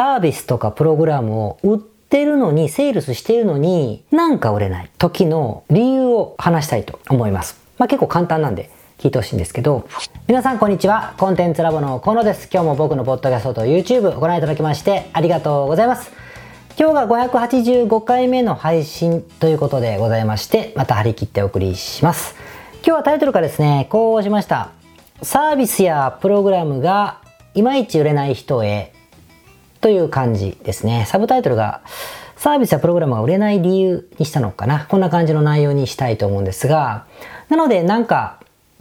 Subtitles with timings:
[0.00, 7.60] サービスとかプログラムを売ってるのに、セールスしてるのに、なんか売れない時の理由を話したいと思います。
[7.76, 9.86] まあ結構簡単なんで聞いてほしいんですけど、
[10.26, 11.12] 皆さんこんにちは。
[11.18, 12.48] コンテンツラボの河野です。
[12.50, 16.10] 今日も僕のポッドキャストと YouTube ご覧いただきましてありがとうございます。
[16.78, 22.36] 今日が585回目の配信ということでございまして、また張り切ってお送りします。
[22.76, 24.70] 今日はタイトルがですね、こうしました。
[25.20, 27.18] サービスやプログラムが
[27.52, 28.89] いまいち売れない人へ
[29.80, 31.04] という感じですね。
[31.06, 31.80] サブタイトルが
[32.36, 34.86] サービスやプログラムが売れない理由にしたのかな。
[34.88, 37.06] こんな感じの内容にしたいと思うんですが、
[37.48, 38.40] なのでなんか、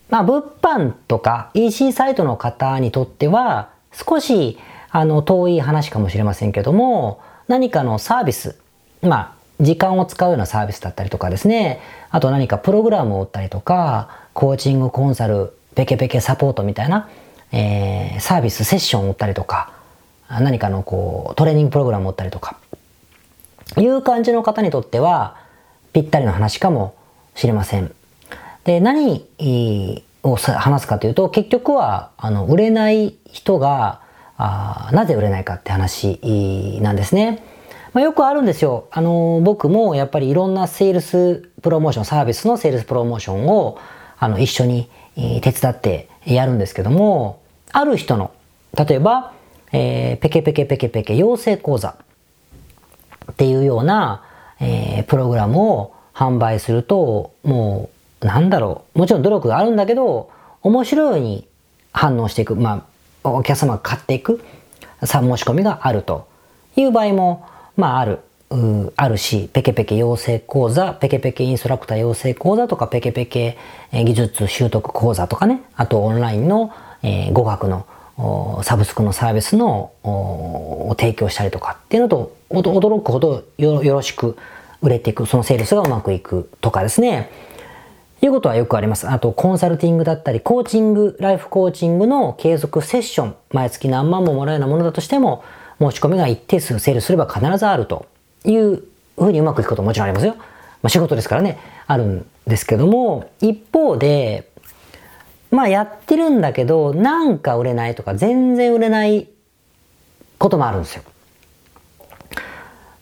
[0.09, 4.58] まあ物販とか EC サイトの方にとっては少し
[4.91, 8.58] あの遠い話かもしれませんけども、何かのサービス、
[9.02, 17.09] まあ時間を使うようなサービスだったりとかですね、あと何かプログラムを売ったりとか、コーチングコンサル、ペケペケサポートみたいな、
[17.52, 19.73] えー、サービス、セッションを売ったりとか、
[20.29, 22.57] 何かのこう、トレーニングプログラムを売ったりとか、
[23.77, 25.38] いう感じの方にとっては、
[25.94, 26.95] ぴったりの話かも
[27.36, 27.94] しれません。
[28.63, 29.25] で、何
[30.23, 34.02] を話すかというと、結局は、あの、売れない人が、
[34.38, 36.19] あなぜ売れないかって話
[36.81, 37.43] なんですね。
[37.93, 38.88] まあ、よくあるんですよ。
[38.91, 43.77] あの、僕もやっぱりいろんなセールスプロモーション、サービスのセールスプロモーションを、
[44.17, 48.31] あの、一緒に手伝ってやるんですけども、ある人の、
[48.77, 49.33] 例えば、
[49.72, 51.95] えー、ペケペケペケペケ養成講座。
[53.31, 54.23] っていうような、
[54.59, 57.89] えー、プログラムを販売すると、も
[58.22, 61.48] う、なんだろう、もちろん努力があるんだけど、面白いように
[61.94, 62.86] 反応していく、ま
[63.23, 64.44] あ、お客様が買っていく、
[65.03, 66.28] さ申し込みがあると。
[66.76, 67.45] いう場合も
[67.78, 68.20] まあある、
[68.95, 73.58] あるし、ペケペケ養成講座、ペケペケインストラクター養成講座とか、ペケペケ
[73.92, 77.86] 技術習得講座とかね、あとオンラインの、えー、語学の
[78.64, 84.38] サブスクのサービスのを提供したりとかっていうのと、驚くほどよろしく
[84.81, 87.30] 売れていく、そのセールスがうまくいくとかですね。
[88.22, 89.10] いうことはよくあります。
[89.10, 95.43] あと、コンサルティングだったり、コーチング、ライフコーチングの継続セッション、毎月何万ももらうようなものだとしても、
[95.80, 98.05] 申し込みが一定数セールすれば必ずあると
[98.43, 98.83] いう
[99.17, 100.36] ふうにうまくいくことももちろんありますよ。
[100.36, 101.58] まあ、仕事ですからね、
[101.88, 104.49] あるんですけども、一方で、
[105.52, 109.27] まあやってるんだけど、なんか売れないとか、全然売れない
[110.37, 111.04] こともあるんですよ。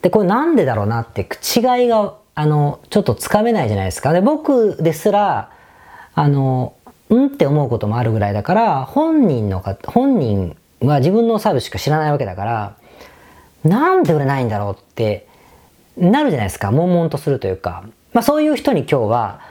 [0.01, 4.13] で、これなんでだろうなって違いが、あの、ちょっとつかめないじゃないですか。
[4.13, 5.51] で、僕ですら、
[6.13, 6.73] あの、
[7.09, 12.75] うんって思うこともあるぐらいだから、本人のか、本人は自分のサービスしか知らないわけだから、
[13.63, 15.27] なんで売れないんだろうって
[15.97, 16.71] なるじゃないですか。
[16.71, 17.83] 悶々とするというか。
[18.13, 19.41] まあそういう人に今日は、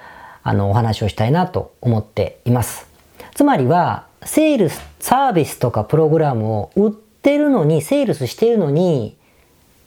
[0.42, 2.85] あの、お話をしたいなと思っています。
[3.36, 9.14] つまりは、セールス、サービスとかプログラムを売ってるのに、セールスしてるのに、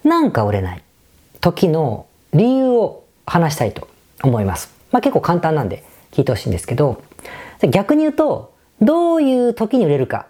[0.04, 0.84] なんか売れない
[1.42, 3.88] 時の理由を話したいと
[4.22, 4.72] 思います。
[4.92, 7.02] まあ結構簡単なんで聞いてほしいんですけど、
[7.72, 10.28] 逆に言うと、どういう時に売れるか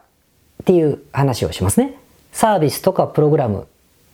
[0.63, 1.95] っていう話をしますね。
[2.31, 3.67] サービスとかプログラム、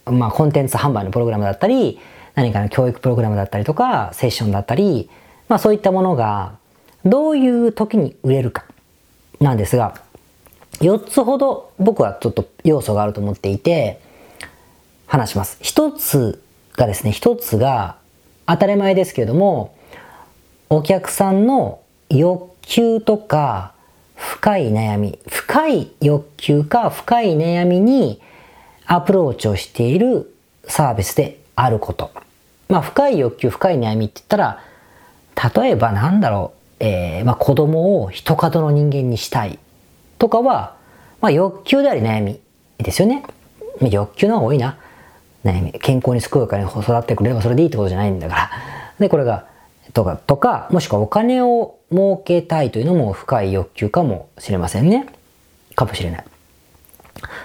[0.08, 2.00] まあコンテンツ販売のプログラムだったり、
[2.34, 5.12] 何かの教育プログラムだったりとか、セッションだったり、
[5.48, 6.54] まあそういったものが
[7.06, 8.66] どういう時に売れるか
[9.40, 9.96] なんですが、
[10.80, 14.00] 4つほど僕はちょっと要素があると思っていて、
[15.08, 15.58] 話します。
[15.62, 16.42] 一つ
[16.74, 17.98] がですね、一つが
[18.48, 19.76] 当たり前ですけれども、
[20.70, 21.80] お客さんの
[22.10, 23.74] 欲求とか
[24.16, 28.22] 深い悩み、深い欲求か深い悩みに
[28.86, 30.34] アプローチをしている
[30.68, 32.12] サービスであること。
[32.68, 34.62] まあ深い欲求、深い悩みって言ったら、
[35.54, 39.60] 例えばなんだろう、えー、まあ子供を人角の人間にしたい
[40.20, 40.76] とかは、
[41.22, 42.40] まあ欲求であり悩み
[42.78, 43.24] ですよね。
[43.82, 44.78] 欲求の方が多いな。
[45.44, 45.72] 悩み。
[45.74, 48.52] 健康に健やかに育ってくれればそれでいいってことじゃないんだから。
[49.00, 49.48] で、これが
[49.94, 55.08] とか、とか、もしくはお金を儲けたいというのも深い欲求かもしれませんね。
[55.76, 56.26] かもしれない。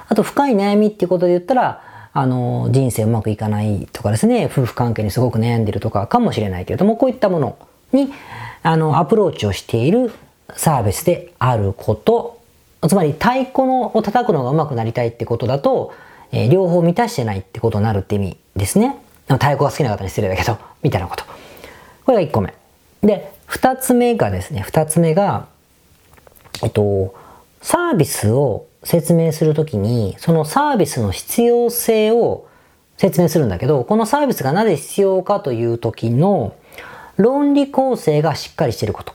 [0.09, 1.83] あと、深い悩みっていうことで言ったら、
[2.13, 7.57] あの、人生うまくいかないとかですね、夫婦関係にすごく悩んでるとかかもしれないけれども、こういったもの
[7.93, 8.13] に、
[8.63, 10.13] あの、アプローチをしている
[10.57, 12.41] サービスであること、
[12.89, 15.93] つまり太鼓のを叩くのが上手くなりたいってことだと、
[16.33, 18.97] えー、両方満たしてないってことになるって意味ですね。
[19.29, 21.25] 太鼓が好きな方に失礼だけど、 みたいなこと。
[22.05, 22.55] これが1個目。
[23.03, 25.47] で、2つ目がですね、2つ目が、
[26.63, 27.15] えっと、
[27.63, 32.47] サービスを説明するときに、そのサービスの必要性を
[32.97, 36.55] 説明するんだけど、このサービスがなぜ必要かという時の
[37.21, 39.13] 論理構成がしっかりしていること。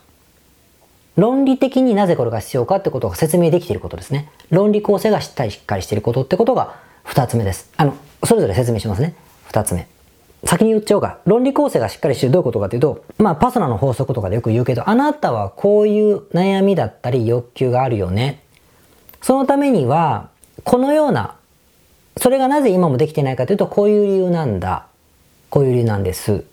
[1.15, 4.29] 論理的になぜこれが必要かってことが説明できていることですね。
[4.51, 7.71] 論理構成がしっかりしっかりしていることってことが二つ目です。
[7.77, 9.15] あの、それぞれ説明しますね。
[9.47, 9.87] 二つ目。
[10.43, 11.17] 先に言っちゃおうか。
[11.25, 18.43] 論理構成がしっかりしてるどういうことかというと、まあパスナの法則とかでよく言うけど、あなたはこういう悩みだったり欲求があるよね。
[19.21, 20.29] そのためには、
[20.63, 21.37] このような、
[22.17, 24.85] それがなぜ今もできてないかというと、こういう理由なんだ。
[25.49, 26.43] こういう理由なんです。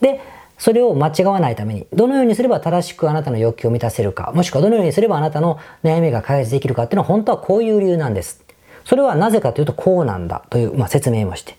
[0.00, 0.20] で、
[0.62, 8.44] それを間違わないために、どのようにすれば正しくあなたの欲求を満たせるか、もしくはどのようにすればあなたの悩みが解決できるかっていうのは本当はこういう理由なんです。
[8.84, 11.56] それはなぜかというとこうなんだという、まあ、説明もして。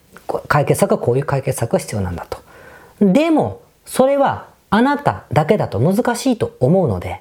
[0.47, 2.37] 解決策はこういう解決策が必要なんだと。
[3.01, 7.19] でも、それはあなただけだと難しいと思うので、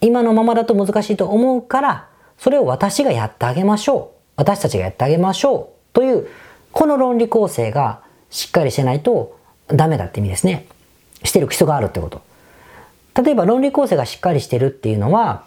[0.00, 2.08] 今のままだと難しいと思うから、
[2.38, 4.18] それを私がやってあげましょう。
[4.34, 5.94] 私たちがやってあげましょう。
[5.94, 6.26] という、
[6.72, 10.66] この論理構成がしっかりしてないとダメだって意味ですね。
[11.24, 12.22] してる基礎があるってこと。
[13.22, 15.44] 例えば論理構成がしっかりしてるっていうのは、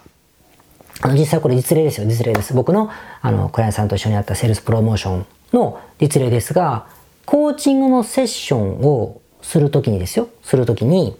[1.00, 2.54] あの実際これ実例ですよ、実例です。
[2.54, 2.90] 僕の
[3.20, 6.86] あの、クライアントさんと一緒にやったセールスプロモーションの実例ですが、
[7.24, 11.16] コーチングのセッションをするときにですよ、するときに、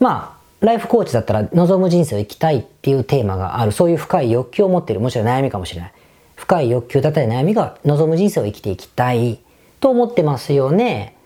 [0.00, 5.92] まあ、ライフコーチだったら望む人生を生きたいっていうテーマがある、そういう深い欲求を持っている、もちろん悩みかもしれない。
[6.34, 9.40] 深い欲求だったり悩みが望む人生を生きていきたい
[9.80, 11.16] と思ってますよね。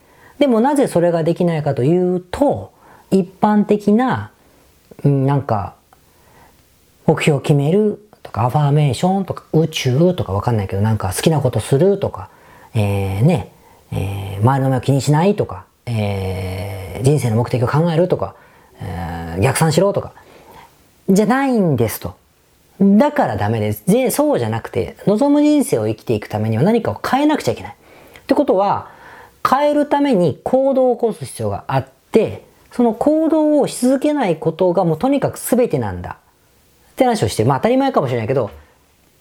[0.43, 2.73] でもなぜそれができないかというと、
[3.13, 4.33] 一般的な、
[5.05, 5.77] なんか、
[7.07, 12.29] 目標を決めるとか、アファーメーションとか、宇宙とかわかんないけど、なんか好きなことするとか、
[12.75, 13.53] えー、ね、
[13.93, 18.35] えー、周りの目を気にしないとか、えー、人生の目的を考えるとか、
[18.81, 20.13] えー、逆算しろとか、
[21.09, 22.17] じゃないんですと。
[22.81, 23.87] だからダメです。
[23.87, 27.77] で、そうじゃなくて、望む人生を生きていくためには何かを変えなくちゃいけない。
[28.23, 28.91] ってことは、
[29.49, 36.19] 変えるために行動を起こす必要があって、その行動をし続けないことがもうとにかく全てなんだ。
[36.93, 38.51] って話をして、まあ当たり前かもしれないけど、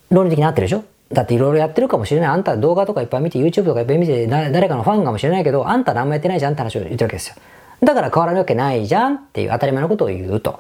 [0.09, 0.83] 論理的に合ってるでしょ？
[1.12, 2.29] だっていろいろやってるかもしれない。
[2.29, 7.35] あんた動画とかいっぱい見て、YouTube とかいっぱい見て、誰かのファンかもしれないけど、あんた何もやってないじゃんって話を言ってるわけですよ。
[7.81, 10.59] だから変わらないわけないじゃんっていう当たり前のことを言うと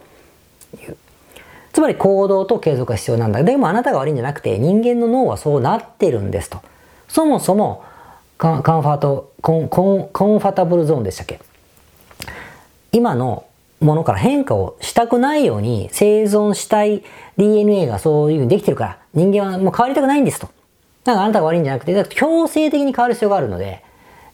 [0.73, 0.77] う。
[1.71, 3.43] つまり行動と継続が必要なんだ。
[3.43, 6.59] でもあなたが悪いんじゃなくて、人間の脳はそうなってるんですと。
[7.07, 7.83] そもそも、
[8.41, 11.39] カンファート、コン、コン、コンファタブルゾーンでしたっけ？
[12.91, 13.45] 今の
[13.79, 17.03] ものから変化をしたくないように生存したい
[17.37, 20.47] DNA がそういうふうにできてるから人間はもう変わりたくないんですと。
[21.03, 23.83] だからあなたが悪いんじゃなくて、強制的に変わる必要があるので、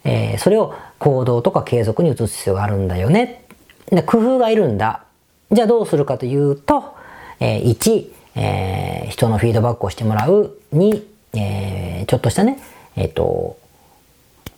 [0.06, 3.44] えー、それを行動とか継続に移す必要があるんだよね。
[3.88, 5.04] で工夫がいるんだ。
[5.52, 6.96] じゃあどうするかというと、
[7.42, 10.58] えー、1、えー、人のフィードバックをしてもらう。
[10.74, 11.04] 2、
[11.34, 12.58] えー、ちょっとしたね、
[12.96, 13.58] えっ、ー、と、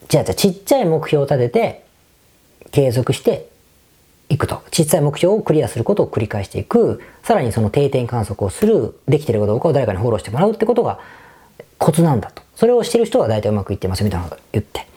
[0.09, 1.85] じゃあじゃあちっちゃい目標を立てて、
[2.71, 3.47] 継続して
[4.27, 4.63] いくと。
[4.71, 7.01] 小さい目標をクリアすることを繰り返していく。
[7.23, 8.99] さらにその定点観測をする。
[9.07, 10.99] できてるかどうかを誰かにフォローしてもらうってことが
[11.77, 12.41] コツなんだと。
[12.55, 14.87] それをしてる人は大体うまくいってますみたいなこと言って。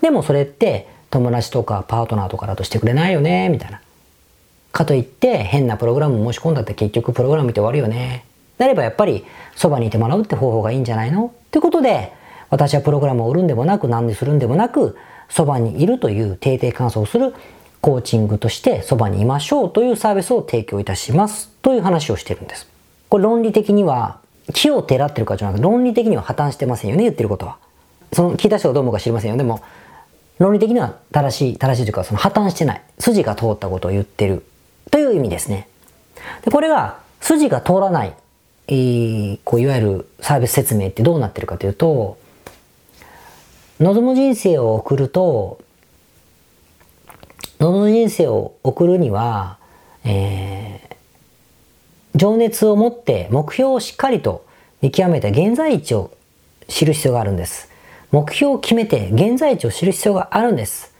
[0.00, 3.82] でもそれって友達とかパートナーとかだとしてくれないよね、みたいな。
[4.72, 8.24] かといって変なプログラム申し込んだって結局プログラム見て終わるよね。
[8.58, 9.24] なればやっぱり
[9.54, 11.26] そばにいてもらうって方法がいいんじゃないの？
[11.26, 12.12] ってことで
[12.54, 14.96] 私はプログラムを売るんでもなく何にするんでもなく
[15.28, 17.34] そばにいるという定点観測をする
[17.80, 22.68] コーチングとしてそばにいましょうというサービスを提供いたしますという話をしてるんです。
[23.08, 24.20] これ論理的には
[24.52, 27.58] 木をてらってるかじゃなくて論理的には破綻してませんよね言ってることは。
[28.12, 29.36] その聞いた人がどう思うか知りませんよ。
[29.36, 29.60] でも
[30.38, 32.82] 論理的には正しい、正しいというかその破綻してない。
[33.00, 34.44] 筋が通ったことを言ってる
[34.92, 35.66] という意味ですね。
[36.44, 38.14] でこれが筋が通らない、
[38.68, 42.22] えー、こういわゆるサービス説明ってどうなってるかというと
[43.80, 45.60] 望む人生を送ると
[47.58, 49.58] 望む人生を送るには、
[50.04, 54.44] えー、情熱を持って目標をしっかりと
[54.82, 56.12] 見極めた現在地を
[56.68, 57.70] 知る必要があるんです。
[58.10, 60.94] 目標を決めて現在地を知る必要があるんです。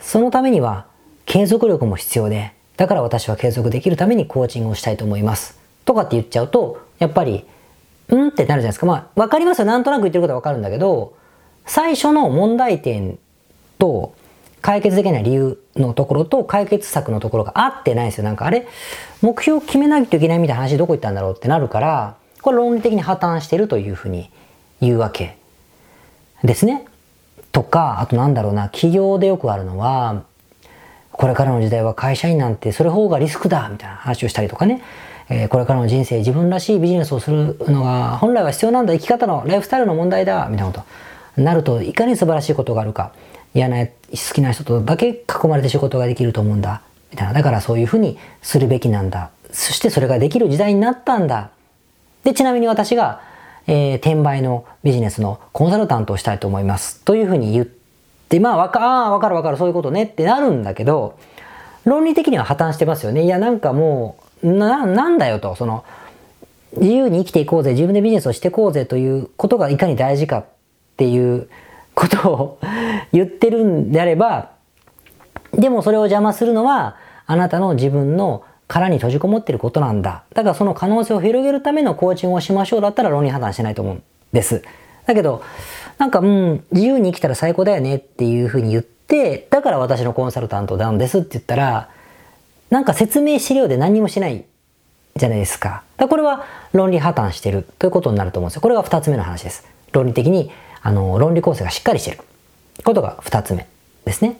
[0.00, 0.86] そのためには
[1.24, 5.58] 継続力も必要で、だから私は継続できるためにコーチングをしたいと思います。
[5.84, 7.46] とかって言っちゃうと、やっぱり、
[8.08, 8.86] うんってなるじゃないですか。
[8.86, 9.64] まあ、わかりますよ。
[9.66, 11.14] なんとなく言ってることはわかるんだけど、
[11.66, 13.18] 最初の問題点
[13.78, 14.14] と
[14.60, 18.24] 解決できない理由のところと解決策のところが合ってないんですよ。
[18.24, 18.66] なんかあれ、
[19.20, 24.30] 目標を決めないといけないみたいな話どこ行ったんだろうってなるから、これ論理的に破綻してるというふうに
[24.80, 25.36] 言うわけ
[26.44, 26.86] ですね。
[27.50, 30.22] とか、あとなんだろうな、企業でよくあるのは、
[31.10, 34.82] これからの時代は会社員なんてそれ方がリスクだみたいな話をしたりとかね。
[35.28, 40.84] えー、これからの人生自分らしいビジネスをするのが本来は必要なんだ生き方のライフスタイルの問題だみたいなこと
[41.36, 43.12] なるといかに素晴らしいことがあるか
[43.54, 43.92] 嫌な、好
[44.34, 46.82] きな人とだけ囲まれて仕事ができると思うんだ。
[47.10, 47.32] みたいな。
[47.34, 49.30] だからそういうふうにするべきなんだ。
[49.50, 51.50] そしてそれができる時代になったんだ。
[52.24, 53.20] で、ちなみに私が、
[53.66, 57.00] えー、転売のビジネスのコンサルタントをしたいと思います。
[57.04, 61.18] というふうに言って、まあ、わか、ああ、わかるわかる、そういうことねってなるんだけど、
[61.84, 63.24] 論理的には破綻してますよね。
[63.24, 65.84] いや、なんかもう、な、なんだよと、その、
[66.78, 70.44] 自由に生きていこうぜ、自分でビジネスをしていこうぜということがいかに大事か
[71.02, 71.48] っていう
[71.94, 72.58] ことを
[73.12, 74.50] 言ってるんであれば、
[75.52, 80.22] でもそれを邪魔するのは、あなたの自分の殻に閉じこもってることなんだ。
[80.32, 84.62] だからその可能性を広げるためのコーチングをしましょうだったら論理破綻しないと思うんです。
[85.06, 85.42] だけど、
[85.98, 91.88] なんか、うん、自由に生きたら最高だよねっていうふうに言って、だから私のコンサルタントなんですって言ったら、
[92.70, 94.44] なんか説明資料で何もしない
[95.16, 95.82] じゃないですか。
[95.96, 98.62] だこれは論理破綻してるということになると思うんですよ。
[98.62, 99.66] これが二つ目の話です。
[99.92, 100.50] 論理的に、
[100.82, 102.18] あの、論理構成がしっかりしてる
[102.84, 103.66] ことが二つ目
[104.04, 104.38] ですね。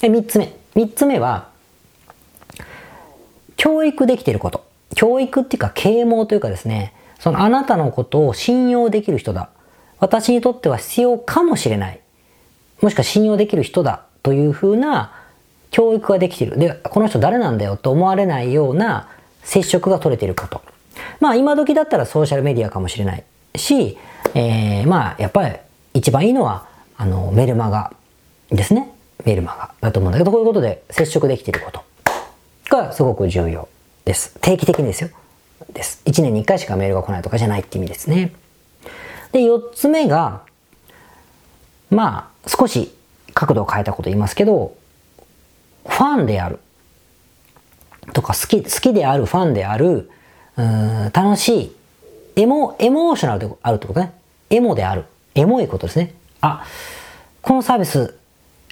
[0.00, 0.54] で、三つ目。
[0.74, 1.48] 三つ目は、
[3.56, 4.64] 教育できてること。
[4.94, 9.50] 教育っていうか啓蒙というかですね、そのあなたのことを信用できる人だ。
[9.98, 12.00] 私にとっては必要かもしれない。
[12.80, 15.12] もしくは信用できる人だというふうな
[15.70, 16.58] 教育ができている。
[16.58, 19.08] で、この人誰なんだよと思われないような
[19.42, 20.62] 接触が取れていること。
[21.20, 23.24] まあ今時だったらソーシャルメディアかもしれない
[23.56, 23.98] し、
[24.34, 25.54] えー、まあやっぱり
[26.00, 26.66] 一番いいのは
[26.96, 27.92] あのメルマガ
[28.48, 28.90] ですね。
[29.26, 31.84] メルマガだと思うんだけど、こういうことで接触できていること。
[32.70, 33.68] がすごく重要
[34.06, 34.34] です。
[34.40, 35.10] 定期的にですよ。
[35.74, 36.00] です。
[36.06, 38.32] 1年に1回しかメールが来ないとかじゃないって意味ですね。
[39.32, 40.40] で、4つ目が、
[41.90, 42.94] まあ、少し
[43.34, 44.74] 角度を変えたこと言いますけど、
[45.86, 46.60] ファンである。
[48.14, 50.10] とか、好き、好きである、ファンである、
[50.56, 51.76] うん楽しい、
[52.36, 54.14] エモ、エモーショナルであるってことね。
[54.48, 55.04] エモである。
[55.40, 56.14] エモいことですね。
[56.40, 56.64] あ、
[57.42, 58.16] このサービス、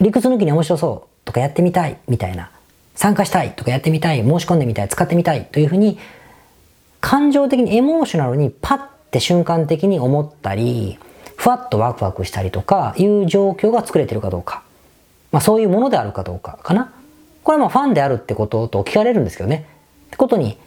[0.01, 2.51] 理屈抜きに面白そうとかやってみたいみたいな。
[2.95, 5.99] 参加したいとかやってみたい、申し込んでみたい、使ってみたいというふうに、
[7.01, 8.79] 感情的にエモーショナルにパッ
[9.11, 10.99] て瞬間的に思ったり、
[11.37, 14.65] ふわっとワクワクしたりとかいう状況が作れてるかどうか。
[15.31, 16.93] まあそういうものであるかどうかかな。
[17.45, 19.67] これはまあファンであるってことと聞かれるんですけどね。
[20.09, 20.59] ってことに、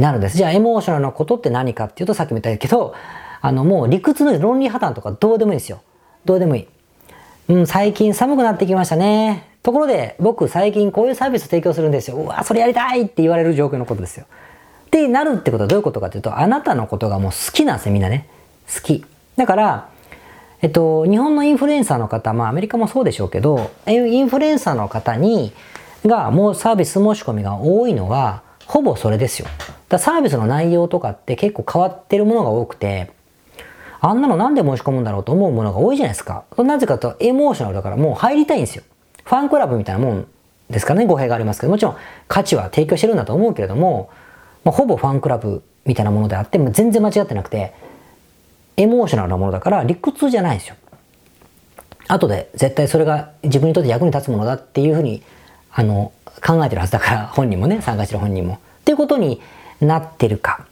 [0.00, 0.36] なるんです。
[0.36, 2.94] じゃあエモーショナルなことって何かっていうとさっきも言ったけど、
[3.42, 5.82] あのもう理屈の論理破綻とかどうでもいいですよ。
[6.24, 6.68] どうでもいい。
[7.48, 9.48] うん、最近寒くなってきましたね。
[9.64, 12.16] ところで、僕最近こういうサービス提供するんですよ。
[12.16, 14.26] うわ、それやりたいって言われる状況のことですよ。
[14.86, 18.28] ってなるってことはどういうことかというと、あなたのことがもう好きなんですよ、みんなね。
[18.72, 19.04] 好き。
[19.36, 19.88] だから、
[20.60, 25.52] えっと、日本のインフルエンサーの方、まあアメリカもそうでしょうけど、インフルエンサーの方に、
[26.06, 29.48] がもうサービス申し込みが多いのは、ほぼそれですよ。
[29.88, 33.10] だサービスの内容とかって結構変わってるものが多くて、
[34.04, 36.42] あんなのなんで申し込むんだろうと思うものが多いじゃないですか。
[36.58, 38.82] なぜかとエモーショナルだからもう入りたいんですよ。
[39.24, 40.26] ファンクラブみたいなもん
[40.68, 44.10] ですかね、語弊がありますけど、もちろん価値は提供してるんだと思うけれども、
[44.64, 47.72] まあ、ほぼファンクラブみたいなものであって、も全然間違ってなくて、
[48.76, 50.74] エモーショナルなものだから理屈じゃないんですよ。
[52.08, 55.22] 後で絶対それが自分にとって役に立つものだっていうふうに、
[55.70, 56.10] あの、
[56.44, 58.54] 考えてるはずだから、本人もね、参加してる本人も。
[58.54, 59.40] っていうことに
[59.80, 60.66] なってるか。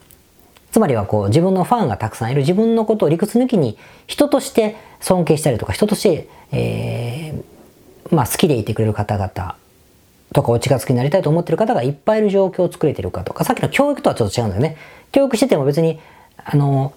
[0.71, 9.55] つまりはこう自分のファンがたくさんいる自分のことを理屈抜きに人として尊敬したりとか人として、えー、まあ、好きでいてくれる方々
[10.33, 14.77] とかお近づきになりたいと思ってる方がいっぱいいる状況を作れてるかとか、さっきの教育とはちょっと違うんだよね。
[15.11, 15.99] 教育してても別に、
[16.37, 16.93] あの、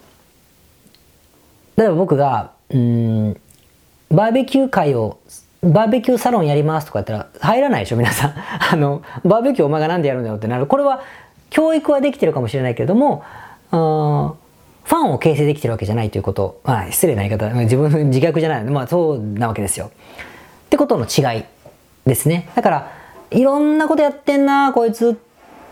[1.76, 3.33] 例えば僕が、うん、
[4.11, 5.19] バーベキュー会を、
[5.62, 8.35] バーベキューサロンやりますとか言ったら入らないでしょ、皆さん。
[8.73, 10.66] あの、バーベキューお前がなんでやるんだよってなる。
[10.69, 11.02] これは
[11.50, 13.25] 教育はできてるかもしれないけれども、
[13.75, 16.61] ファンを形成できてるわけじゃないということ。
[16.64, 17.49] まあ、失礼な言い方。
[17.50, 19.90] 自分自虐じゃないので、まあそうなわけですよ。
[20.66, 21.45] ってことの違い
[22.07, 22.49] ですね。
[22.54, 22.93] だから、
[23.31, 25.19] いろんなことやってんな、こいつ。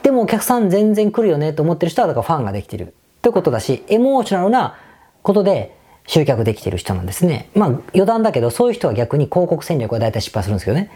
[0.03, 2.89] でもお客さん全然来るよねと思ってる人は、だからファンができてる。
[2.89, 2.91] っ
[3.23, 4.77] てことだし、エモーショナルな
[5.23, 7.51] ことで集客できてる人なんですね。
[7.55, 10.91] まあ余談だけど、そういう人は逆に広告戦略は大体失敗するんですけどね。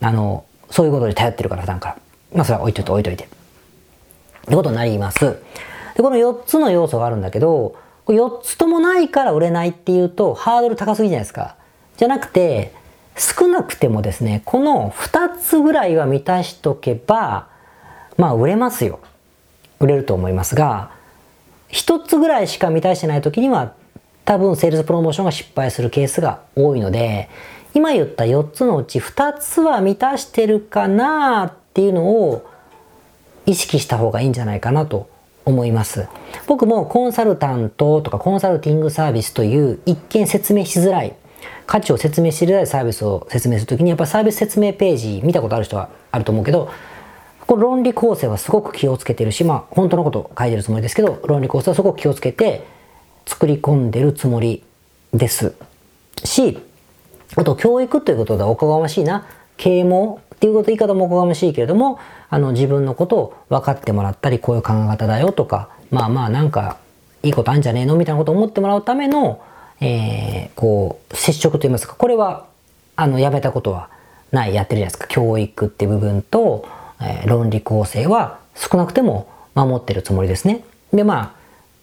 [0.00, 1.96] あの、そういうことに頼ってるから、普段から。
[2.34, 3.24] まあそれは置いといて置いといて。
[3.24, 3.28] っ
[4.48, 5.36] てことになります。
[5.98, 7.74] で、この4つの要素があるんだけど、
[8.06, 11.56] 4つともないから売れないっていうと、ハードル高すぎじゃないですか。
[11.96, 12.72] じゃなくて、
[13.16, 17.48] 少なくてもですね、この2つぐらいは満たしとけば、
[18.16, 19.00] まあ売れますよ。
[19.80, 20.92] 売れると思いますが、
[21.70, 23.72] 1つぐらいしか満たしてない時には、
[24.24, 27.28] 多分セールスプロモーションが失敗するケースが多いので、
[27.74, 32.48] 今言った4つのうち2つは満たしてるかなっていうのを
[33.46, 35.10] 意識した方がいいんじゃないかなと
[35.48, 36.08] 思います。
[36.46, 41.14] 僕もコンサルタントとかコンサルティングサービスという一見説明しづらい
[41.66, 46.70] 価値を説明しづらいサービスを説明するときにやっぱサービス説明ページ見たことある人はあると思うけど
[47.46, 52.66] この論理構成はすごく気をつけてるしまあ本当のこと書いてるつもりですけど論理構成はすごく気をつけて
[53.26, 54.64] 作り込んでるつもり
[55.12, 55.54] です
[56.24, 56.58] し、
[57.36, 59.26] あと教育ということでおこがましいな、
[59.56, 61.98] 啓蒙っていうこと言い方もおこがましいけれども、
[62.30, 66.76] あの自分のことを分かってもらったり、こういう考え方だよとか、まあまあなんか
[67.24, 69.42] いいことあんじゃねえのみたいなことを思ってもらうための、
[69.80, 72.46] えー、こう、接触といいますか、これは、
[72.94, 73.88] あの、やめたことは
[74.30, 75.06] ない、やってるじゃないですか。
[75.08, 76.68] 教育って部分と、
[77.00, 80.62] えー、論理構成は少なくても守ってるつもりですね。
[80.92, 81.32] で、まあ、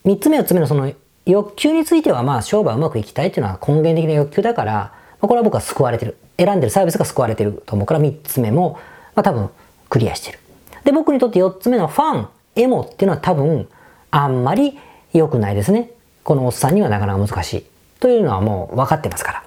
[0.05, 0.91] 三つ目四つ目のその
[1.25, 6.17] 欲求については、まあ、商売うまくいきたいっていうのは根源的な欲求だから、まあ、これは僕は救われてる。
[6.37, 8.79] 選んでるサービスが救われてると思うから、三つ目も、
[9.15, 9.49] まあ、多分、
[9.89, 10.39] クリアしてる。
[10.83, 13.67] で、僕にとって四つ目のファン、エモっていうのは多分、
[14.11, 14.77] あんまり
[15.13, 15.91] 良くないですね。
[16.23, 17.65] このおっさんにはなかなか難しい。
[17.99, 19.43] というのはもう分かってますから。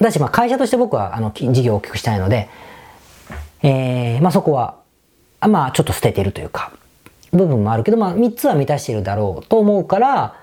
[0.00, 2.48] だし、まあ、会社として僕は、あの、事業を大きくしたいので、
[3.62, 4.76] えー、まあ、そこは、
[5.40, 6.72] まあ、ちょっと捨ててるというか、
[7.32, 10.34] 部分もあるけど、まあ、3つは満たしているだろうと思うから、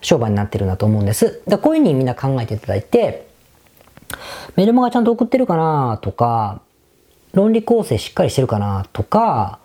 [0.00, 1.42] 商売になってるんだと思うんです。
[1.46, 3.29] だこういうふうにみんな考えていただいて、
[4.56, 6.60] メルマガちゃんと送ってるかなとか、
[7.32, 9.58] 論理構成しっかりしてるかなとか、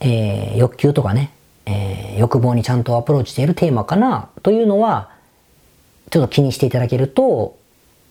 [0.00, 1.32] えー、欲求とかね、
[1.66, 5.10] えー、欲望にちゃんとアプローチしているテーマかなというのは、
[6.10, 7.58] ちょっと気にしていただけると、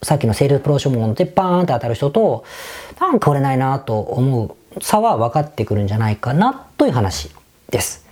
[0.03, 2.45] さっきのセールプローションでバーンって当たる人と、
[2.99, 7.31] なんか売れないなと思う差は分かってくるんじゃないかなという話
[7.71, 8.05] です。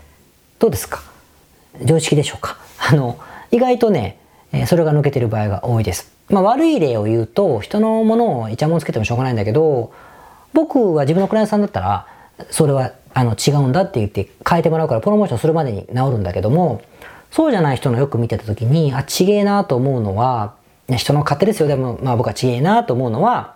[0.58, 1.04] どうですか？
[1.84, 2.58] 常識でしょうか？
[2.80, 3.20] あの、
[3.52, 4.18] 意外とね、
[4.66, 6.15] それが抜けてる場合が多いです。
[6.30, 9.94] まあ悪い例を言うと、人のものをイチャモンつけてもしょうがないんだけど、
[10.54, 12.08] 僕は自分のクライアントさんだったら、
[12.50, 16.82] それはあの違うんだって言って変えてもらうからプロモーションするまでに治るんだけども、
[17.32, 20.56] そうじゃない人のよく見てた時に、あ、ちげえなと思うのは、
[20.98, 21.68] 人の勝手ですよ。
[21.68, 23.56] でも、まあ僕はちげえなと思うのは、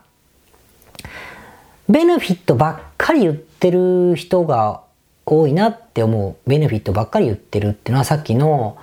[1.88, 4.82] ベネフィットばっかり言ってる人が
[5.26, 6.50] 多いなって思う。
[6.50, 8.78] ベネフィットばっかり言ってるっていうのはさっきの、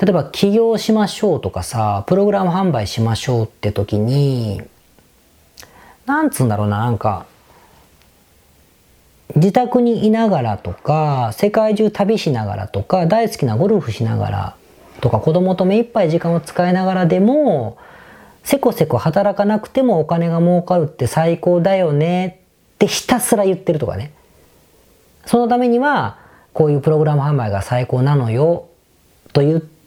[0.00, 4.62] 例えば起業しましょうとかさ、プログラム販売しましょうって時に、
[6.06, 7.26] なんつうんだろうな、なんか、
[9.36, 14.56] 自宅にいながらとか、世界中旅しながらとか、大好きなゴルフしながら
[15.02, 17.76] とか、子供と目いっぱい時間を使いながらでも、
[18.42, 22.40] せこせこ働かなくてもお金が儲かるって最高だよね
[22.74, 24.14] ってひたすら言ってるとかね。
[25.26, 26.16] そのためには、
[26.54, 28.66] こういうプログラム販売が最高なのよ
[29.34, 29.79] と言って、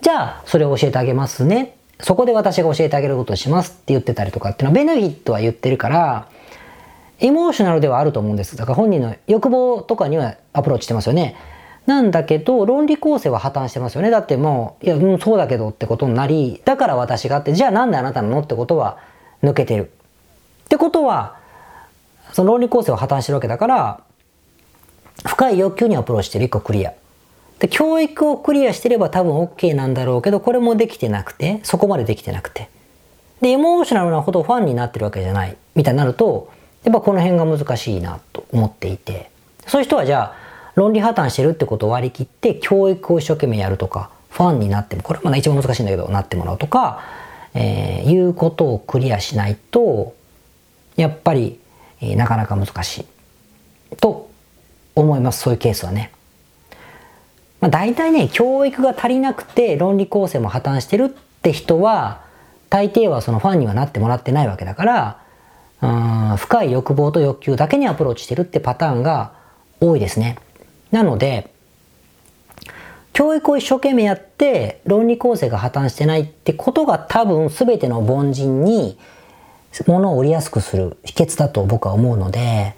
[0.00, 1.76] じゃあそれを教えてあげますね。
[2.00, 6.28] そこで私が教えてあげることをしますって言ってたりとかっていうのはベネフィットは言ってるから、
[7.20, 8.56] エモーショナルではあると思うんです。
[8.56, 11.36] だから本人の欲望とかにはアプローチしてますよね。
[11.86, 14.10] なんだけど、論理構成は破綻してますよね。
[14.10, 18.98] だってもう、いや、うん、そうだけどってことになり、だから私がって、じゃあなんであなたなのってことは
[19.42, 19.90] 抜けてる。
[20.64, 21.36] ってことは、
[22.32, 24.00] その論理構成は破綻してるわけだから、
[25.26, 26.46] 深い欲求にアプローチしてる。
[26.46, 26.92] 一個クリア。
[27.62, 32.68] で、教育をクリアしてれば多分 OK なんだろうけど、これもできてなくて、そこまでできてなくて。
[33.40, 35.56] で、エモーショナルなほどファンになってるわけじゃない。
[35.76, 36.50] みたいになると、
[36.82, 39.30] やっぱこの辺が難しいなと思っていて。
[39.68, 40.36] そういう人はじゃあ、
[40.74, 47.04] 論理破綻してるってことを割り切って教育を一生懸命やるとか、ファンになっても、これはまだ一番難しいんだけど、なってもらうとか、
[47.54, 50.14] えー、いうことをクリアしないと、
[50.96, 51.60] やっぱり、
[52.00, 53.06] えー、なかなか難し
[53.92, 53.96] い。
[53.98, 54.28] と
[54.96, 56.10] 思います、そういうケースはね。
[57.62, 62.20] まあ、大体ね、教育が足りなくて論理構成も破綻してるって人は、
[62.68, 65.18] 大抵はそのファンにはなってもらってないわけだから、
[65.80, 69.32] うん深い欲望と欲求だけにアプローチしてるってパターンが
[69.80, 70.38] 多いですね。
[70.90, 71.52] なので、
[73.12, 78.98] 教育を一生懸命やって論理構成が破綻してないってことが多分全ての凡人に
[79.86, 82.74] 物を売りやすくする秘訣だと僕は思うので、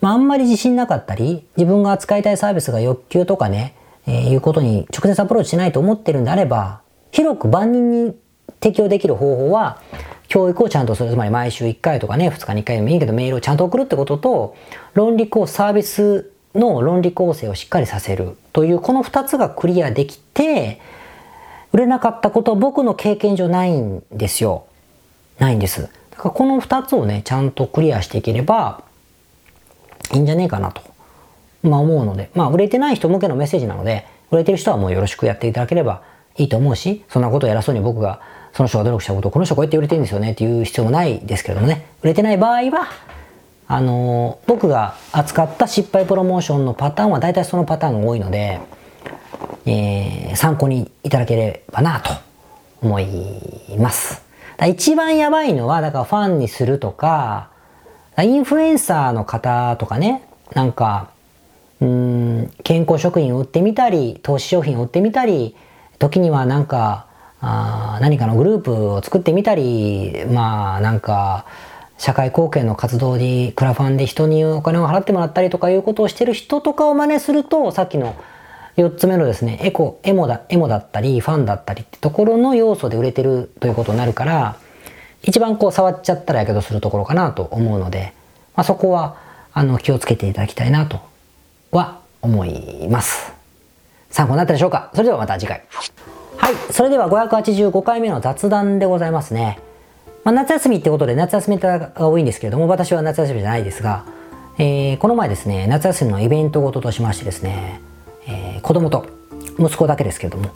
[0.00, 3.74] まあ、あんまり自信なかったり、自分が扱いたいサービスが欲求とかね、
[4.06, 8.16] えー、いうことに直接アプローチしないと思ってるんであれば、広く万人に
[8.60, 9.80] 適用できる方法は、
[10.28, 11.10] 教育をちゃんとする。
[11.10, 14.56] つまり毎週1回とかね、2日に1回でもいいけどメールをちゃんと送るってことと、
[14.94, 20.80] 論理構サービスの論理構成をしっかりさせるというこの2つがクリアできて
[21.72, 24.66] 売れなかったことは僕の経験上ないんですよ。
[25.38, 25.82] ないんです。
[26.10, 28.84] だからこの2つをねちゃんとクリアしていければ
[30.12, 30.82] いいんじゃねえかなと、
[31.64, 36.02] まあ、思うのでまあ売れてない人向けのメッセージなので売れてる人はもうよろしくやっていただければ
[36.36, 38.20] いいと思うしそんなことを偉そうに僕が
[38.52, 42.88] その人が努力したことをこの人こうやって売れてるんですよねっていう必要もないですけれどもね売れてない場合は
[43.66, 48.60] あの僕が扱った失敗プロモーションのパターンは大体そのパターンが多いので、
[49.64, 52.10] えー、参考にいただければなと
[52.82, 53.06] 思い
[53.78, 54.22] ます。
[54.68, 57.50] 一番やばいのは、だからファンにするとか、
[58.18, 60.22] インフルエンサーの方とかね、
[60.54, 61.10] なんか、
[62.62, 65.56] 健康食品を売ってみたり、投資商品を売ってみたり、
[65.98, 67.06] 時にはなんか、
[67.40, 71.46] あ何かのグループを作ってみたり、まあなんか、
[71.98, 78.16] 社会貢献の活動にクラファンで人にお金を払ってもらったりとかいうことをしてる人とかを真似すると、さっきの
[78.76, 84.56] 4つ目のですね、エコ、エモだ、エモだったり、ファンだったりってところの要素で売れてるということになるから、
[85.22, 88.12] 一番こう触っちゃったらやけどするところかなと思うので、
[88.56, 89.16] まあ、そこは、
[89.52, 91.00] あの、気をつけていただきたいなと
[91.70, 93.32] は思います。
[94.10, 94.90] 参考になったでしょうか？
[94.94, 95.62] それではまた次回。
[96.36, 96.54] はい。
[96.72, 99.58] それでは585回目の雑談でございますね。
[100.24, 104.04] まあ、夏休みってことで夏休みが多いんですけれども、私は夏休みじゃないですが、
[104.56, 107.80] えー、この前ですね、夏休みのイベントごととしましてですね、
[108.26, 109.06] えー、子供と
[109.58, 110.48] 息子だけですけれども、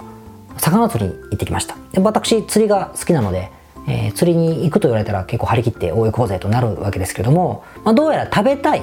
[0.57, 1.77] 魚釣りに行ってきました。
[1.93, 3.51] で私、釣りが好きなので、
[3.87, 8.83] えー、釣りに行くと言われたら結構張り切ってお行こうぜとなるわけですけども、まあ、どうやら食べたい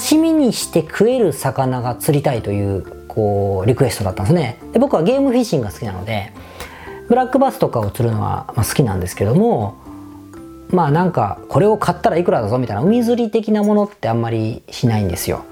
[0.00, 4.58] 刺身にして食える魚が釣りたいというこうリクエストだったんですね。
[4.72, 6.32] で僕はゲームフィッシングが好きなので
[7.08, 9.76] ブラックバスとかを釣るのは好きなんですけども
[10.70, 15.44] まあなんかこれを買ったらいくらだぞみたいな海釣り的なものってあんまりしないんですよ。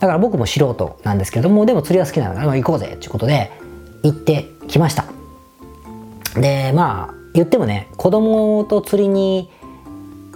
[0.00, 3.52] だから僕も素人なんですけどもでも釣りは好きなので、行こうぜっていうことで
[4.02, 5.04] 行ってきました。
[6.34, 9.50] でまあ言ってもね子供と釣りに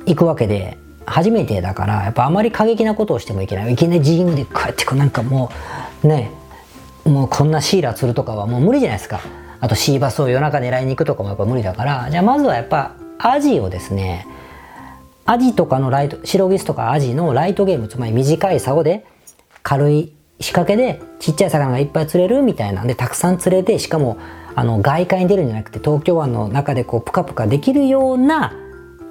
[0.07, 0.79] 行くわけで
[1.11, 3.73] 初めてだからやっぱあまり過激なことをしてもいけない。
[3.73, 5.51] いきなりジームでこうやってこうなんかも
[6.05, 6.31] うね
[7.05, 9.21] もうこんなシーラー釣るとかはもう無理じゃないですか。
[9.61, 12.09] あとシーバスを夜中狙いに行くとかもやっぱ無理だから。
[12.11, 14.27] じゃあまずはやっぱアジをですね
[15.27, 19.05] アジとかのライトシロギスとかアジのライトゲームつまり短い竿で
[19.63, 24.19] 軽い仕掛けでちっちゃい魚がいっぱい釣れるみたいなんでたくさん釣れてしかも
[24.55, 28.55] あの外海に出るんじゃなくて東京湾の中でこうプカプカできるような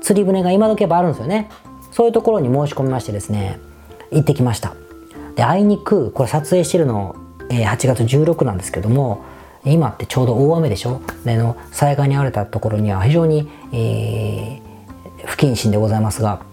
[0.01, 1.49] 釣り船が今時やっぱあるんですよね。
[1.97, 3.57] そういうところに申し込みましてですね
[4.11, 4.75] 行ってきました。
[5.35, 7.15] であいにくこれ撮影してるの、
[7.49, 9.25] えー、8月16なんですけども
[9.65, 11.01] 今ってちょうど大雨でしょ？
[11.25, 16.43] での災害に遭われたところには非常に、えー、不謹慎でございますが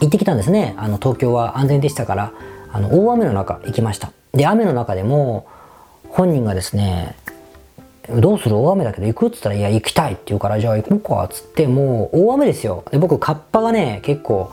[0.00, 0.76] 行ってきたんですね。
[0.76, 2.32] あの東京は安全でしたから
[2.72, 4.12] あの大雨の中行きました。
[4.34, 5.48] で雨の中でも
[6.10, 7.16] 本人がですね
[8.08, 8.56] どうする？
[8.56, 12.84] 大雨だけど行くっつったら、いや、行きたいって言うから、じゃあ行こうかっつって、もう大雨ですよ。
[12.90, 14.50] で、僕、カッパがね、結構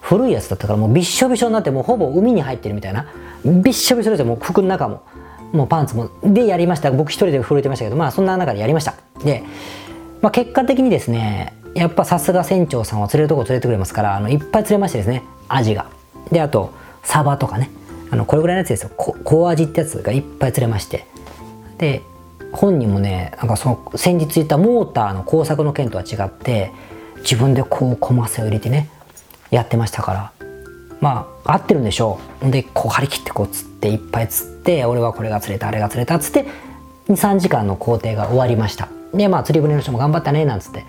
[0.00, 3.06] 古いやつだったから、もうびっしょびしょになって、もうほぼ海に入ってるみたいな。
[3.44, 5.02] びっしょびしょですよ、もう服の中も。
[5.52, 6.10] もうパンツも。
[6.22, 6.90] で、やりました。
[6.90, 8.94] 僕一人で震えてましたけど、まあ、そんな中でやりました。
[9.24, 9.42] で、
[10.20, 15.86] まあ、結果的にですね、やっぱさすが船長さんは釣れるとこ釣れてくれますから、あの、いっぱい釣れましてですね、アジが。
[16.32, 16.72] で、あと、
[17.02, 17.70] サバとかね。
[18.10, 18.90] あの、これぐらいのやつですよ。
[18.96, 21.06] 小アジってやつがいっぱい釣れまして。
[21.76, 22.02] で、
[22.52, 26.72] 本人もねなんかその先日言ったモーターの工作の件とは違って
[27.18, 28.88] 自分でこうコマセを入れてね
[29.50, 30.32] やってましたから。
[31.00, 32.46] まあ合ってるんでしょう。
[32.46, 36.46] んでこう張り切ってこう釣っていっぱい釣って俺はこれが釣れたあれが釣れたっつって
[37.08, 38.88] 23時間の工程が終わりました。
[39.14, 40.84] でまあ釣り船の人も頑張ったねなんつって。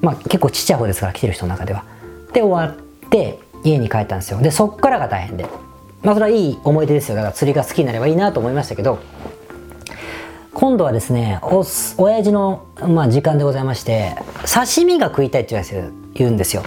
[0.00, 1.84] まあ結構ちっちゃい方ですから来てる人の中では。
[2.32, 4.40] で終わって家に帰ったんですよ。
[4.40, 5.46] でそっからが大変で。
[6.02, 7.16] まあそれはいい思い出ですよ。
[7.16, 8.98] だから釣りが好きになればいいなと思いましたけど
[10.58, 11.66] 今度はですねお
[11.98, 14.16] 親父の、まあ、時間でございまして
[14.50, 15.62] 刺身が食いたいって
[16.14, 16.62] 言うんですよ。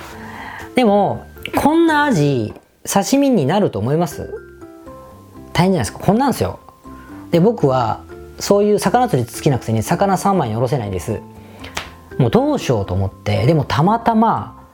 [0.75, 1.25] でも
[1.55, 2.53] こんなアジ
[2.87, 4.31] 刺身になると思います？
[5.53, 5.97] 大変じゃないですか。
[5.97, 6.59] こんなんですよ。
[7.31, 8.03] で僕は
[8.39, 11.19] そういう魚釣り好きなくせに魚3枚におろせないんです。
[12.19, 14.67] もうどうしようと思ってでもたまたま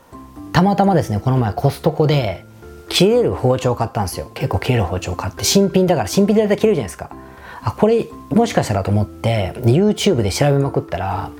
[0.51, 2.43] たまたまですねこの前コストコで
[2.89, 4.29] 切れる包丁買ったんですよ。
[4.33, 7.11] 結構切れる包丁買って新品だから新品で大体切れるじゃないですか。
[7.65, 11.31] あこれもしかしたらと思って YouTube で調べまくったら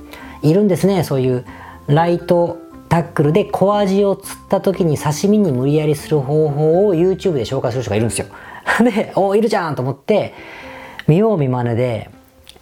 [0.42, 1.46] いるんですねそういう
[1.86, 2.58] ライト
[2.88, 8.26] タックルで小アジを釣った時に刺身に無理やりする方法を YouTube で紹介する人がいるんですよ。
[8.82, 10.34] でおいるじゃんと思って
[11.06, 12.10] 見よう見まねで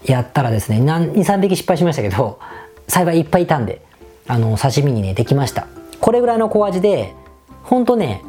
[0.05, 2.39] やったらですね23匹失敗しましたけど
[2.87, 3.81] 幸いいっぱいいたんで
[4.29, 5.67] あの刺身にねできました。
[6.01, 7.15] これぐらいの小アジで
[7.63, 8.23] ほんとね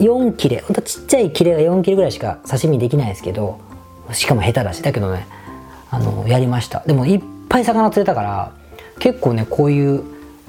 [0.00, 3.58] 4切れほんとちっちゃい切れが4切れぐらいしか刺身できないですけど
[4.12, 5.26] しかも下手だしだけどね
[5.90, 8.52] あのやりましたでもいっぱい魚釣れたから
[8.98, 10.04] 結構ねこういう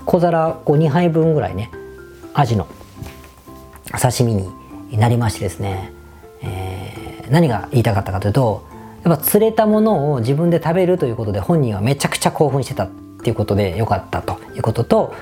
[0.06, 1.72] 小皿こう2杯分ぐらいね
[2.34, 2.68] アジの
[4.00, 5.92] 刺身になりましてですね、
[6.42, 8.66] えー、何が言いたかったかというと
[9.04, 12.90] やっぱ釣れたものを自分で食べるということで本人はめちゃくちゃ興奮してたっ
[13.24, 15.16] ていうことでよかったということと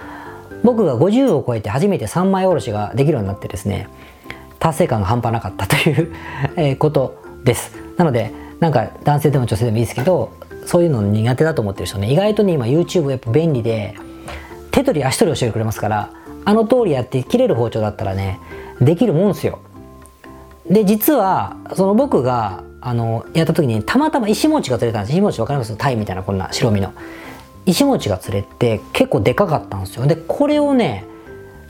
[0.64, 3.88] 僕が50を超えて初めて3枚おろしができるようになってですね
[4.60, 7.89] 達成感が半端なかったということです。
[8.00, 10.32] なのでなんか男性でも女性でもいいですけど
[10.66, 13.96] そういうの苦手だと思ってる人ね意外とね今 YouTube やっぱ便利で
[14.72, 16.12] 手取り足取り教えてくれますから
[16.46, 18.40] あの通りやって切れる包丁だったらね
[18.80, 19.60] できるもんすよ。
[20.70, 25.12] で実はその僕があのやった時にたまたま石餅が釣れたんです。
[25.12, 25.76] 石餅わかります？
[25.76, 26.94] タイみたいなこんな白身の。
[27.66, 30.08] 石餅が釣れて結構でかかったんですよ。
[30.08, 31.06] でこれをね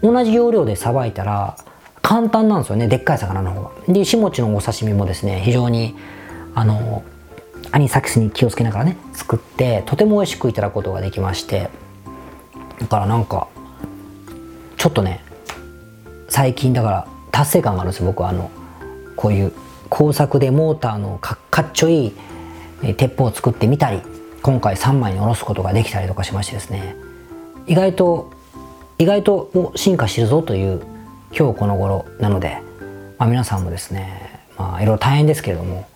[0.03, 1.57] 同じ要領でさばいたら
[2.01, 2.87] 簡単なんですよね。
[2.87, 5.95] でっかい魚の方がで石餅のお刺身もですね非常に
[6.59, 7.03] あの
[7.71, 11.69] アニサキスに気をつけながらね作ってとても美味しくいただくことができまして
[12.79, 13.47] だからなんか
[14.75, 15.23] ちょっとね
[16.27, 18.29] 最近だから達成感があるんです僕は。
[18.29, 18.51] あの
[19.15, 19.53] こういう
[19.89, 22.13] 工作でモーターのかかっちょい
[22.83, 24.01] い鉄砲を作ってみたり
[24.41, 26.95] 今回3枚に下ろすことができたりとかしましてですね。
[27.67, 28.31] 意外と
[28.97, 30.81] 意外と進化してるぞという
[31.37, 32.61] 今日この頃なので、
[33.17, 35.87] まあ、皆さんもですねまあいろいろ大変ですけれども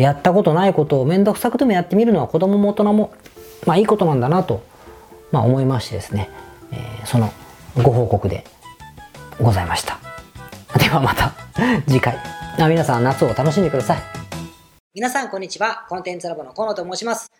[0.00, 3.12] やったことないことを面倒くさくてもやってみるのは子供も大人も
[3.66, 4.62] まあいいことなんだなと、
[5.32, 6.30] まあ、思いましてですね、
[6.72, 7.32] えー、その
[7.76, 8.44] ご報告で
[9.40, 9.98] ございました。
[10.78, 11.32] ではまた
[11.86, 12.18] 次回。
[12.58, 13.98] 皆さん夏を楽しんでください。
[14.94, 15.86] 皆さんこんにちは。
[15.88, 17.39] コンテンツラボの河野と申します。